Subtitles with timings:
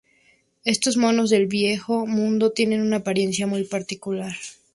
[0.65, 4.33] Estos monos del Viejo Mundo tienen una apariencia muy particular.